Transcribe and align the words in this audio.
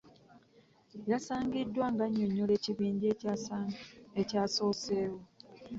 Yasangiddwa 1.11 1.85
ng'annyonnyola 1.93 2.51
ekibinja 2.59 3.07
ekya 4.21 4.43
soosewo 4.55 5.19